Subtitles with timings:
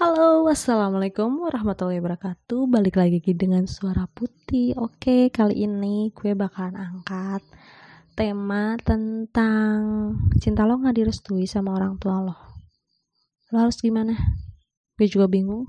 [0.00, 2.72] Halo, assalamualaikum warahmatullahi wabarakatuh.
[2.72, 4.72] Balik lagi dengan suara putih.
[4.80, 7.44] Oke, kali ini gue bakalan angkat
[8.16, 9.76] tema tentang
[10.40, 12.32] cinta lo nggak direstui sama orang tua lo.
[13.52, 14.16] Lo harus gimana?
[14.96, 15.68] Gue juga bingung.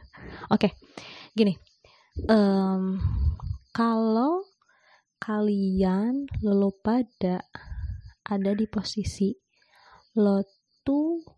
[0.56, 0.72] Oke,
[1.36, 1.52] gini.
[2.32, 2.96] Um,
[3.76, 4.40] kalau
[5.20, 7.44] kalian lo pada
[8.24, 9.36] ada di posisi
[10.16, 10.40] lo
[10.80, 11.35] tuh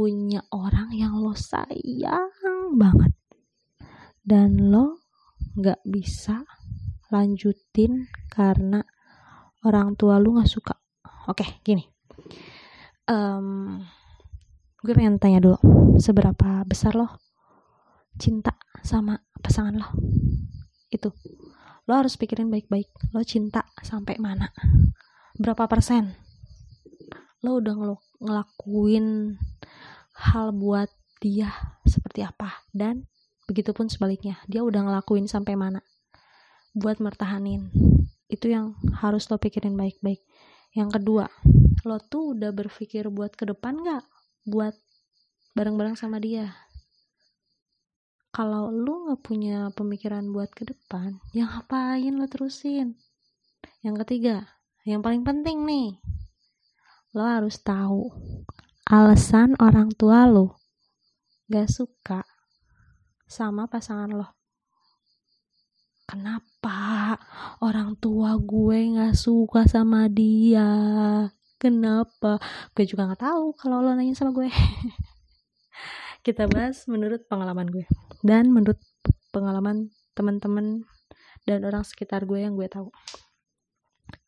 [0.00, 2.32] punya orang yang lo sayang
[2.72, 3.12] banget.
[4.24, 5.04] Dan lo
[5.60, 6.40] nggak bisa
[7.12, 8.80] lanjutin karena
[9.60, 10.72] orang tua lu nggak suka.
[11.28, 11.84] Oke gini.
[13.04, 13.76] Um,
[14.80, 15.60] gue pengen tanya dulu
[16.00, 17.20] seberapa besar lo
[18.16, 19.88] cinta sama pasangan lo?
[20.88, 21.12] Itu.
[21.84, 24.48] Lo harus pikirin baik-baik lo cinta sampai mana?
[25.36, 26.16] Berapa persen?
[27.44, 27.76] Lo udah
[28.16, 29.36] ngelakuin
[30.20, 30.92] hal buat
[31.24, 31.52] dia
[31.88, 32.64] seperti apa.
[32.70, 33.08] Dan
[33.48, 35.80] begitupun sebaliknya dia udah ngelakuin sampai mana
[36.76, 37.72] buat mertahanin.
[38.30, 40.22] Itu yang harus lo pikirin baik-baik.
[40.76, 41.26] Yang kedua
[41.88, 44.04] lo tuh udah berpikir buat ke depan gak
[44.44, 44.76] buat
[45.56, 46.52] bareng-bareng sama dia.
[48.30, 53.00] Kalau lo gak punya pemikiran buat ke depan yang ngapain lo terusin?
[53.80, 56.00] Yang ketiga yang paling penting nih
[57.10, 58.08] lo harus tahu
[58.90, 60.58] alasan orang tua lo
[61.46, 62.26] gak suka
[63.30, 64.26] sama pasangan lo.
[66.10, 67.14] Kenapa
[67.62, 70.66] orang tua gue gak suka sama dia?
[71.54, 72.42] Kenapa?
[72.74, 74.50] Gue juga gak tahu kalau lo nanya sama gue.
[76.26, 77.86] Kita bahas menurut pengalaman gue
[78.26, 78.82] dan menurut
[79.30, 80.82] pengalaman teman-teman
[81.46, 82.90] dan orang sekitar gue yang gue tahu.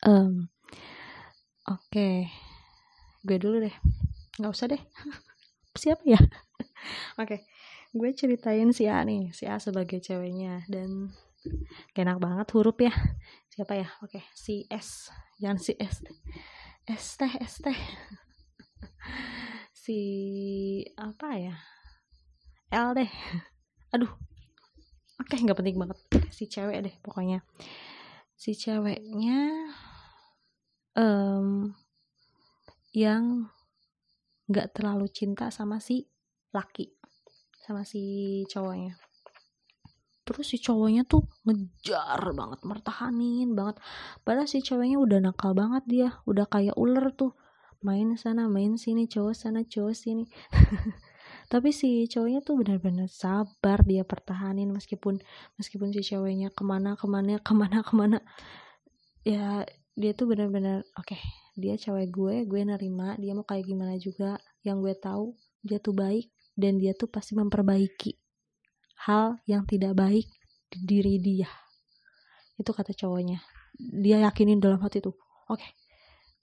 [0.06, 0.46] Um,
[1.66, 2.16] Oke, okay.
[3.26, 3.74] gue dulu deh
[4.42, 4.82] nggak usah deh.
[5.82, 6.18] Siapa ya?
[7.22, 7.40] Oke okay.
[7.94, 11.14] gue ceritain si A nih si A sebagai ceweknya dan
[11.94, 12.90] enak banget huruf ya.
[13.54, 13.86] Siapa ya?
[14.02, 14.24] Oke okay.
[14.34, 15.14] si S.
[15.38, 16.02] Jangan si S.
[16.90, 17.78] S teh S teh.
[19.82, 19.98] Si
[20.94, 21.58] apa ya?
[22.70, 23.10] L deh.
[23.90, 24.14] Aduh.
[25.18, 25.98] Oke okay, nggak penting banget.
[26.30, 27.42] Si cewek deh pokoknya.
[28.38, 29.66] Si ceweknya
[30.94, 31.74] um,
[32.94, 33.50] yang
[34.50, 36.06] nggak terlalu cinta sama si
[36.52, 37.02] laki
[37.62, 38.98] sama si cowoknya.
[40.26, 43.78] Terus si cowoknya tuh ngejar banget mertahanin banget.
[44.26, 47.38] Padahal si cowoknya udah nakal banget dia udah kayak ular tuh.
[47.82, 50.26] Main sana main sini cowok sana cowok sini.
[51.52, 55.22] Tapi si cowoknya tuh benar-benar sabar dia pertahanin meskipun
[55.58, 58.18] meskipun si cowoknya ke mana ke mana ke mana ke mana.
[59.22, 61.20] Ya dia tuh benar-benar oke okay,
[61.52, 64.40] dia cewek gue gue nerima dia mau kayak gimana juga.
[64.64, 65.24] Yang gue tahu
[65.60, 68.16] dia tuh baik dan dia tuh pasti memperbaiki
[69.08, 70.28] hal yang tidak baik
[70.72, 71.50] di diri dia.
[72.56, 73.40] Itu kata cowoknya.
[73.76, 75.16] Dia yakinin dalam hati tuh
[75.48, 75.72] oke okay,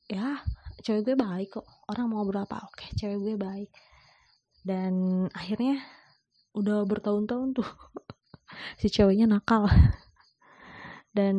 [0.09, 0.41] ya
[0.85, 1.67] cewek gue baik kok.
[1.89, 3.69] Orang mau berapa oke okay, cewek gue baik.
[4.61, 5.81] Dan akhirnya
[6.53, 7.69] udah bertahun-tahun tuh
[8.81, 9.65] si ceweknya nakal.
[11.09, 11.35] Dan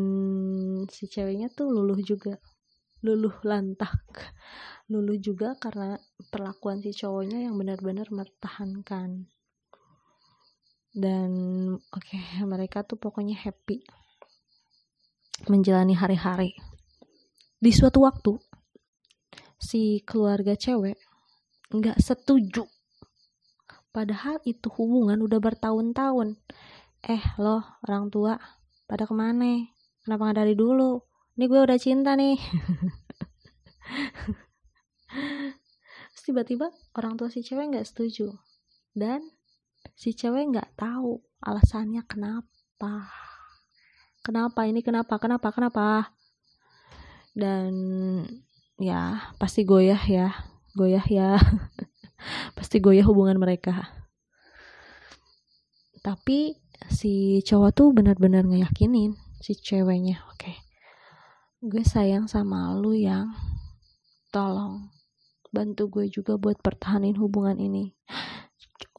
[0.90, 2.34] si ceweknya tuh luluh juga
[3.00, 4.32] luluh lantak.
[4.90, 5.96] Luluh juga karena
[6.28, 9.30] perlakuan si cowoknya yang benar-benar mempertahankan
[10.90, 11.30] dan
[11.78, 13.78] oke okay, mereka tuh pokoknya happy
[15.46, 16.58] menjalani hari-hari.
[17.60, 18.34] Di suatu waktu
[19.60, 20.98] si keluarga cewek
[21.70, 22.66] nggak setuju.
[23.90, 26.38] Padahal itu hubungan udah bertahun-tahun.
[27.06, 28.34] Eh loh orang tua
[28.86, 29.66] pada ke mana?
[30.02, 32.38] Kenapa nggak dari dulu ini gue udah cinta nih.
[36.10, 36.66] Terus tiba-tiba
[36.98, 38.34] orang tua si cewek nggak setuju.
[38.90, 39.22] Dan
[39.94, 43.08] si cewek nggak tahu alasannya kenapa.
[44.20, 46.12] Kenapa ini kenapa kenapa kenapa?
[47.32, 47.72] Dan
[48.76, 50.34] ya pasti goyah ya
[50.74, 51.38] goyah ya.
[52.56, 53.96] Pasti goyah hubungan mereka.
[56.04, 56.52] Tapi
[56.92, 60.44] si cowok tuh benar-benar ngeyakinin si ceweknya oke.
[60.44, 60.69] okay
[61.60, 63.28] gue sayang sama lu yang.
[64.32, 64.88] Tolong
[65.52, 67.92] bantu gue juga buat pertahanin hubungan ini.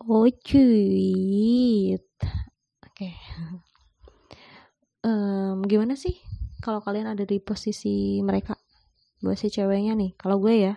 [0.05, 2.09] Oh cuy oke.
[2.85, 3.13] Okay.
[5.01, 6.17] um, gimana sih
[6.61, 8.53] kalau kalian ada di posisi mereka?
[9.25, 10.73] Buat si ceweknya nih kalau gue ya.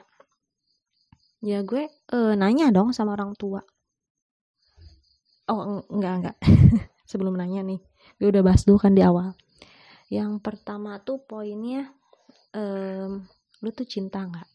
[1.45, 3.61] Ya gue uh, nanya dong sama orang tua.
[5.53, 6.37] Oh enggak enggak
[7.11, 7.85] sebelum nanya nih
[8.17, 9.37] gue udah bahas dulu kan di awal
[10.12, 11.89] yang pertama tuh poinnya
[12.53, 13.25] um,
[13.65, 14.49] lu tuh cinta nggak?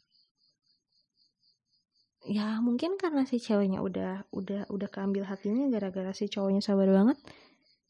[2.30, 7.18] Ya mungkin karena si ceweknya udah udah udah keambil hatinya gara-gara si cowoknya sabar banget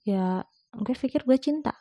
[0.06, 0.46] ya
[0.78, 1.76] gue pikir gue cinta.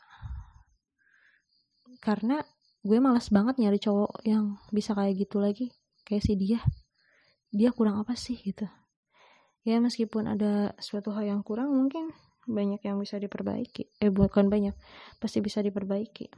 [2.02, 2.40] Karena
[2.82, 5.70] gue malas banget nyari cowok yang bisa kayak gitu lagi
[6.08, 6.58] kayak si dia.
[7.52, 8.66] Dia kurang apa sih gitu.
[9.62, 12.10] Ya meskipun ada suatu hal yang kurang mungkin
[12.48, 14.00] banyak yang bisa diperbaiki.
[14.00, 14.72] Eh bukan banyak
[15.20, 16.32] pasti bisa diperbaiki.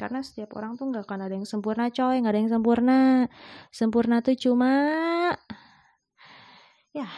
[0.00, 2.18] Karena setiap orang tuh nggak akan ada yang sempurna coy.
[2.18, 3.00] Nggak ada yang sempurna.
[3.68, 4.72] Sempurna tuh cuma
[6.96, 7.08] ya.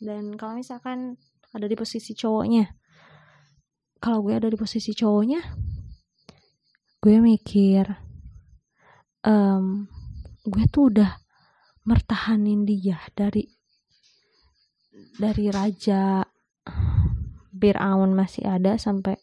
[0.00, 1.20] Dan kalau misalkan
[1.56, 2.68] ada di posisi cowoknya
[3.96, 5.40] kalau gue ada di posisi cowoknya
[7.00, 7.84] gue mikir
[9.24, 9.88] um,
[10.44, 11.10] gue tuh udah
[11.88, 13.46] mertahanin dia dari
[15.16, 16.20] dari raja
[17.56, 19.16] Fir'aun masih ada sampai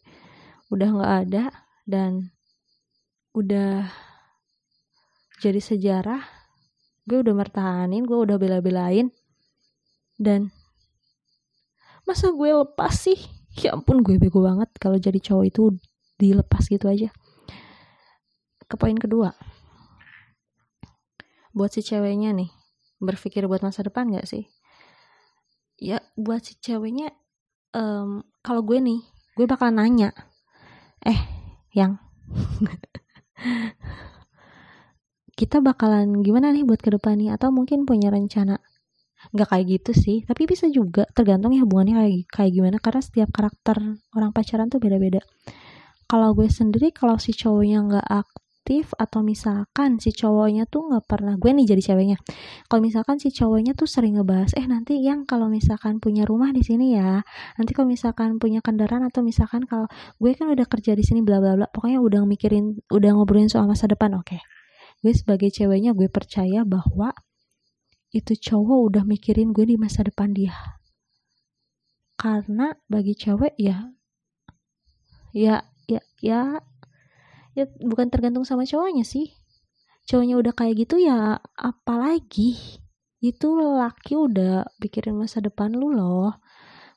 [0.74, 1.44] udah nggak ada
[1.86, 2.34] dan
[3.34, 3.86] udah
[5.38, 6.22] jadi sejarah
[7.04, 9.12] gue udah mertahanin gue udah bela-belain
[10.16, 10.50] dan
[12.08, 13.18] masa gue lepas sih?
[13.54, 15.62] Ya ampun gue bego banget kalau jadi cowok itu
[16.18, 17.10] dilepas gitu aja.
[18.66, 19.34] Ke poin kedua
[21.54, 22.50] buat si ceweknya nih
[22.98, 24.50] berpikir buat masa depan gak sih?
[25.78, 27.14] Ya buat si ceweknya
[27.74, 29.00] um, kalau gue nih
[29.34, 30.14] gue bakal nanya.
[31.02, 31.18] Eh
[31.74, 31.98] yang?
[35.38, 37.34] Kita bakalan gimana nih buat ke depan nih?
[37.34, 38.62] Atau mungkin punya rencana?
[39.34, 41.04] Nggak kayak gitu sih tapi bisa juga.
[41.10, 42.76] Tergantung ya hubungannya kayak kayak gimana.
[42.78, 43.76] Karena setiap karakter
[44.14, 45.20] orang pacaran tuh beda-beda.
[46.06, 48.06] Kalau gue sendiri kalau si cowoknya nggak
[48.64, 52.16] aktif atau misalkan si cowoknya tuh nggak pernah gue nih jadi ceweknya
[52.64, 56.64] kalau misalkan si cowoknya tuh sering ngebahas eh nanti yang kalau misalkan punya rumah di
[56.64, 57.20] sini ya
[57.60, 59.84] nanti kalau misalkan punya kendaraan atau misalkan kalau
[60.16, 63.68] gue kan udah kerja di sini bla bla bla pokoknya udah mikirin udah ngobrolin soal
[63.68, 64.40] masa depan oke okay.
[65.04, 67.12] gue sebagai ceweknya gue percaya bahwa
[68.16, 70.56] itu cowok udah mikirin gue di masa depan dia
[72.16, 73.92] karena bagi cewek ya
[75.36, 76.64] ya ya ya
[77.54, 79.34] ya bukan tergantung sama cowoknya sih.
[80.04, 82.58] Cowoknya udah kayak gitu ya apalagi?
[83.24, 86.36] Itu laki udah pikirin masa depan lu loh.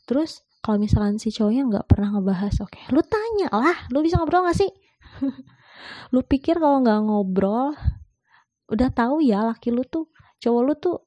[0.04, 4.20] Terus kalau misalkan si cowoknya nggak pernah ngebahas oke okay, lu tanya lah lu bisa
[4.20, 4.72] ngobrol gak sih?
[6.14, 7.72] Lu pikir kalau nggak ngobrol
[8.68, 10.12] udah tahu ya laki lu tuh
[10.44, 10.98] cowok lu tuh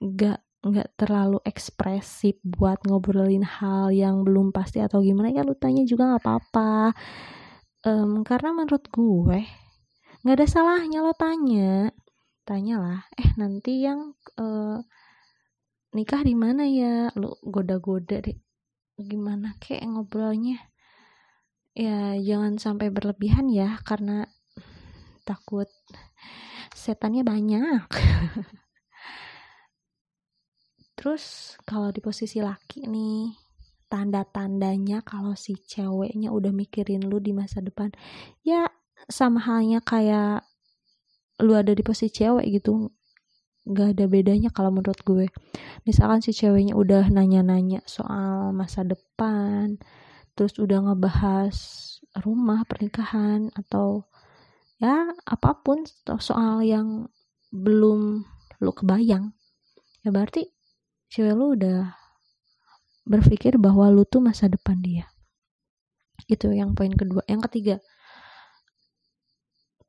[0.00, 5.52] nggak um, nggak terlalu ekspresif buat ngobrolin hal yang belum pasti atau gimana ya lu
[5.52, 6.96] tanya juga nggak apa-apa
[7.86, 9.40] um, karena menurut gue
[10.22, 11.90] nggak ada salahnya lo tanya.
[12.42, 14.82] Tanyalah eh nanti yang uh,
[15.94, 17.10] nikah di mana ya?
[17.18, 18.38] Lo goda-goda deh.
[18.98, 20.58] Gimana kayak ngobrolnya?
[21.72, 24.26] Ya jangan sampai berlebihan ya karena
[25.26, 25.70] takut
[26.74, 27.86] setannya banyak.
[30.98, 33.41] Terus kalau di posisi laki nih
[33.92, 37.92] tanda-tandanya kalau si ceweknya udah mikirin lu di masa depan.
[38.40, 38.72] Ya
[39.12, 40.48] sama halnya kayak
[41.44, 42.88] lu ada di posisi cewek gitu
[43.68, 45.28] nggak ada bedanya kalau menurut gue.
[45.84, 49.76] Misalkan si ceweknya udah nanya-nanya soal masa depan
[50.32, 51.56] terus udah ngebahas
[52.24, 54.08] rumah pernikahan atau
[54.80, 55.84] ya apa pun
[56.18, 57.06] soal yang
[57.52, 58.24] belum
[58.64, 59.36] lu kebayang
[60.02, 60.48] ya berarti
[61.12, 62.01] cewek lu udah
[63.02, 65.10] berpikir bahwa lu tuh masa depan dia.
[66.30, 67.26] Itu yang poin kedua.
[67.26, 67.76] Yang ketiga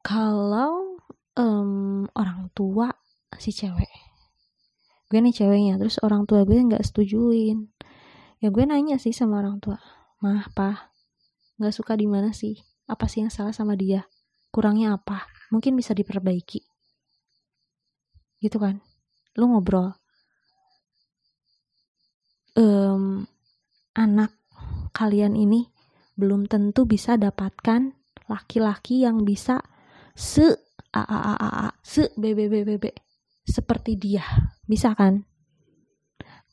[0.03, 0.99] kalau
[1.37, 2.91] um, orang tua
[3.39, 3.89] si cewek.
[5.07, 7.69] Gue nih ceweknya terus orang tua gue nggak setujuin.
[8.41, 9.79] Ya gue nanya sih sama orang tua
[10.23, 10.91] mah apa
[11.61, 12.59] nggak suka di mana sih?
[12.89, 14.09] Apa sih yang salah sama dia?
[14.51, 15.29] Kurangnya apa?
[15.53, 16.65] Mungkin bisa diperbaiki.
[18.41, 18.83] Gitu kan?
[19.39, 19.95] Lu ngobrol
[22.57, 23.25] um,
[23.93, 24.33] anak
[24.93, 25.69] kalian ini
[26.13, 27.93] belum tentu bisa dapatkan
[28.29, 29.61] laki-laki yang bisa
[30.13, 30.45] se
[30.93, 32.85] a a a a, a se b b b b b
[33.43, 34.23] seperti dia.
[34.63, 35.25] Bisa kan?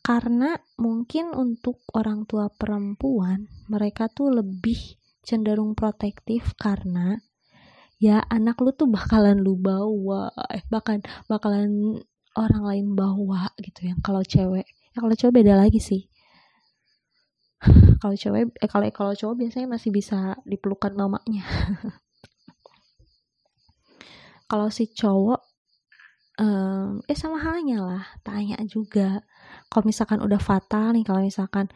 [0.01, 7.21] Karena mungkin untuk orang tua perempuan mereka tuh lebih cenderung protektif karena
[8.01, 12.01] ya anak lu tuh bakalan lu bawa eh bahkan bakalan
[12.33, 14.65] orang lain bawa gitu yang kalau cewek.
[14.91, 16.10] Ya kalau cowok beda lagi sih
[18.01, 21.45] kalau cewek eh kalau kalau cowok biasanya masih bisa dipelukan mamanya.
[24.51, 25.47] Kalau si cowok
[26.43, 29.23] um, eh sama halnya lah tanya juga.
[29.71, 31.71] Kalau misalkan udah fatal nih kalau misalkan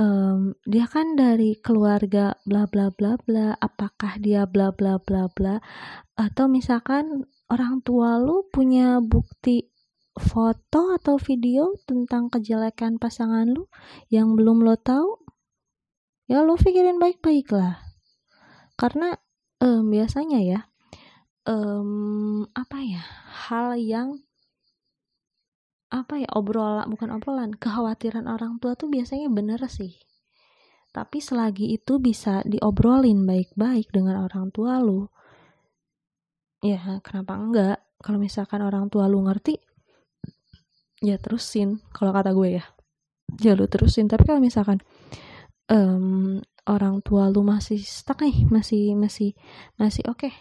[0.00, 5.60] um, dia kan dari keluarga bla bla bla bla apakah dia bla bla bla bla?
[6.16, 9.68] Atau misalkan orang tua lu punya bukti
[10.20, 13.66] foto atau video tentang kejelekan pasangan lu
[14.12, 15.18] yang belum lo tahu
[16.28, 17.80] ya lo pikirin baik-baik lah.
[18.76, 19.16] Karena
[19.64, 20.60] um, biasanya ya
[21.48, 23.02] um, apa ya
[23.48, 24.20] hal yang
[25.88, 29.96] apa ya obrolan bukan obrolan kekhawatiran orang tua tuh biasanya bener sih.
[30.92, 35.08] Tapi selagi itu bisa diobrolin baik-baik dengan orang tua lu
[36.60, 37.78] ya kenapa enggak?
[37.98, 39.67] Kalau misalkan orang tua lu ngerti
[41.02, 42.64] ya terusin kalau kata gue ya.
[43.44, 44.80] Ya lu terusin tapi kalau misalkan
[45.68, 49.36] um, orang tua lu masih stuck nih masih masih
[49.76, 50.32] masih oke okay,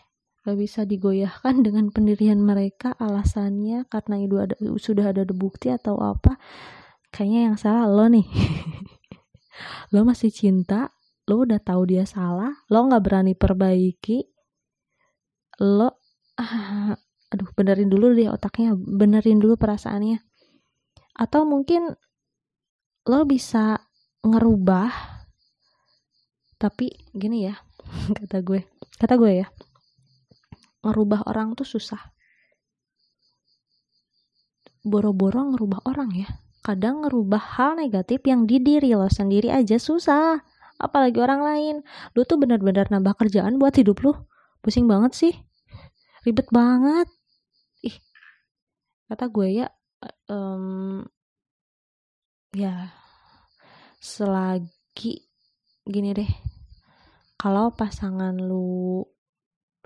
[0.47, 6.39] gak bisa digoyahkan dengan pendirian mereka alasannya karena itu ada sudah ada bukti atau apa
[7.11, 8.27] kayaknya yang salah lo nih.
[9.89, 10.93] Lo masih cinta
[11.27, 14.23] lo udah tahu dia salah lo nggak berani perbaiki
[15.59, 15.99] lo
[16.39, 16.95] ah,
[17.27, 20.23] aduh benerin dulu deh otaknya benerin dulu perasaannya
[21.17, 21.97] atau mungkin
[23.09, 23.81] lo bisa
[24.21, 24.93] ngerubah
[26.61, 27.55] tapi gini ya
[28.17, 28.61] kata gue
[29.01, 29.47] kata gue ya
[30.87, 31.99] ngerubah orang tuh susah.
[34.87, 36.29] Boro-boro ngerubah orang ya.
[36.63, 40.39] Kadang ngerubah hal negatif yang di diri lo sendiri aja susah.
[40.79, 41.75] Apalagi orang lain.
[42.15, 44.15] Lu tuh benar-benar nambah kerjaan buat hidup lu.
[44.63, 45.33] Pusing banget sih.
[46.23, 47.11] Ribet banget.
[47.83, 47.99] Ih
[49.07, 49.67] kata gue ya
[50.29, 51.03] um,
[52.53, 52.93] ya
[53.97, 55.25] selagi
[55.87, 56.31] gini deh
[57.37, 59.05] kalau pasangan lu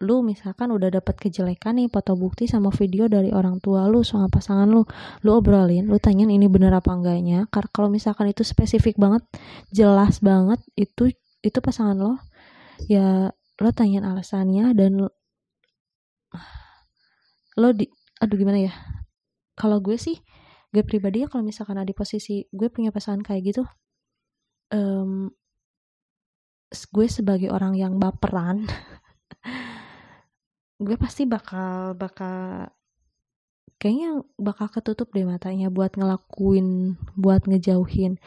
[0.01, 4.33] lu misalkan udah dapat kejelekan nih foto bukti sama video dari orang tua lu sama
[4.33, 4.81] pasangan lu
[5.21, 9.21] lu obrolin lu tanyain ini bener apa enggaknya karena kalau misalkan itu spesifik banget
[9.69, 11.13] jelas banget itu
[11.45, 12.17] itu pasangan lo
[12.89, 13.29] ya
[13.61, 15.05] lo tanyain alasannya dan
[17.61, 17.85] lo di
[18.17, 18.73] aduh gimana ya
[19.61, 20.17] kalau gue sih
[20.73, 23.63] gue pribadi ya kalau misalkan ada di posisi gue punya pasangan kayak gitu
[24.73, 25.29] um,
[26.73, 28.65] gue sebagai orang yang baperan
[30.85, 32.65] gue pasti bakal bakal
[33.81, 38.21] kayaknya bakal ketutup deh matanya buat ngelakuin buat ngejauhin.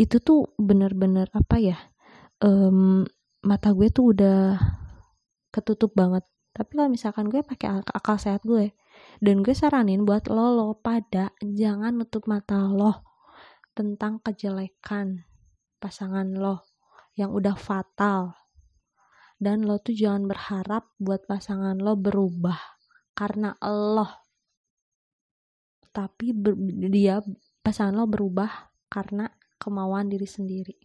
[0.00, 1.76] Itu tuh bener-bener apa ya
[2.40, 3.04] um,
[3.44, 4.56] mata gue tuh udah
[5.52, 6.24] ketutup banget.
[6.56, 8.72] Tapi kalau misalkan gue pakai ak akal sehat gue
[9.20, 13.04] dan gue saranin buat lo lo pada jangan nutup mata lo
[13.76, 15.24] tentang kejelekan
[15.80, 16.64] pasangan lo
[17.16, 18.36] yang udah fatal
[19.36, 22.56] dan lo tuh jangan berharap buat pasangan lo berubah
[23.16, 24.20] karena Allah
[25.92, 26.56] tapi ber,
[26.92, 27.24] dia
[27.64, 30.76] pasangan lo berubah karena kemauan diri sendiri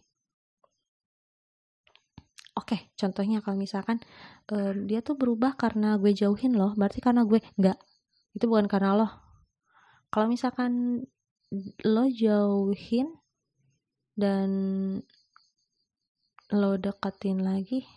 [2.52, 3.96] Oke, contohnya kalau misalkan
[4.52, 7.80] um, dia tuh berubah karena gue jauhin loh, berarti karena gue enggak.
[8.32, 9.08] Itu bukan karena lo.
[10.12, 11.04] Kalau misalkan
[11.84, 13.12] lo jauhin
[14.16, 14.50] dan
[16.52, 17.88] lo deketin lagi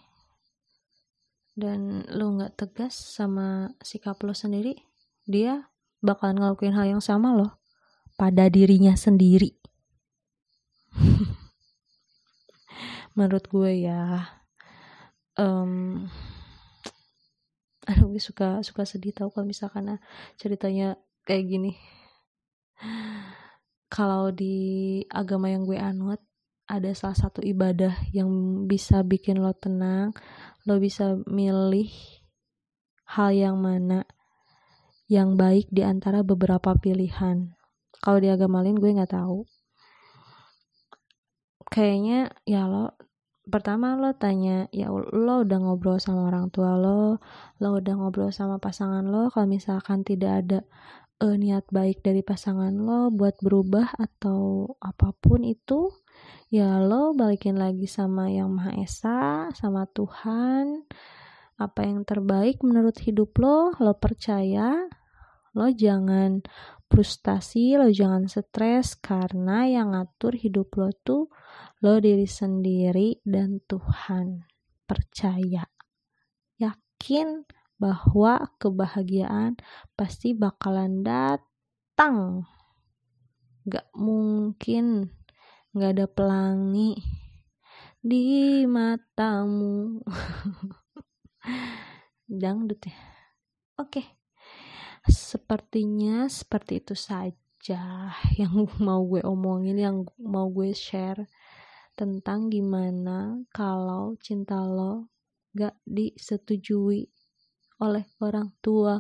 [1.56, 4.76] dan lo nggak tegas sama sikap lo sendiri
[5.24, 5.72] dia
[6.04, 7.60] bakalan ngelakuin hal yang sama lo
[8.20, 9.56] pada dirinya sendiri
[13.16, 14.36] menurut gue ya
[15.40, 16.08] um,
[18.16, 20.00] gue suka suka sedih tau kalau misalkan ah,
[20.40, 20.96] ceritanya
[21.28, 21.76] kayak gini.
[23.92, 26.24] Kalau di agama yang gue anut
[26.64, 28.32] ada salah satu ibadah yang
[28.72, 30.16] bisa bikin lo tenang
[30.66, 31.92] lo bisa milih
[33.06, 34.08] hal yang mana
[35.12, 37.52] yang baik di antara beberapa pilihan.
[38.00, 39.44] Kalau di agama lain gue nggak tahu.
[41.68, 42.96] Kayaknya ya lo
[43.46, 47.22] pertama lo tanya ya lo udah ngobrol sama orang tua lo
[47.62, 50.60] lo udah ngobrol sama pasangan lo kalau misalkan tidak ada
[51.22, 55.94] uh, niat baik dari pasangan lo buat berubah atau apa pun itu
[56.50, 60.86] ya lo balikin lagi sama yang Maha Esa, sama Tuhan.
[61.56, 64.88] Apa yang terbaik menurut hidup lo, lo percaya.
[65.56, 66.44] Lo jangan
[66.92, 71.32] frustasi, lo jangan stres karena yang ngatur hidup lo tuh
[71.80, 74.44] lo diri sendiri dan Tuhan.
[74.86, 75.66] Percaya.
[76.60, 77.48] Yakin
[77.80, 79.58] bahwa kebahagiaan
[79.98, 82.46] pasti bakalan datang.
[83.66, 85.10] Gak mungkin
[85.76, 86.96] nggak ada pelangi
[88.00, 90.00] di matamu
[92.42, 92.96] dangdut ya
[93.84, 94.25] oke
[95.08, 98.54] sepertinya seperti itu saja yang
[98.88, 101.26] mau gue omongin yang mau gue share
[101.96, 105.08] tentang gimana kalau cinta lo
[105.56, 107.08] gak disetujui
[107.80, 109.00] oleh orang tua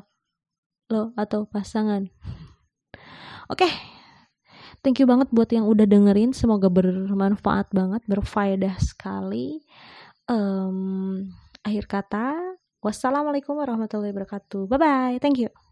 [0.91, 2.07] lo atau pasangan.
[3.51, 3.65] Oke.
[3.65, 3.73] Okay.
[4.85, 6.29] Thank you banget buat yang udah dengerin.
[6.29, 9.65] Semoga bermanfaat banget, berfaedah sekali.
[10.29, 11.25] Um,
[11.65, 12.37] akhir kata,
[12.85, 14.69] wassalamualaikum warahmatullahi wabarakatuh.
[14.69, 15.17] Bye bye.
[15.17, 15.64] Thank you.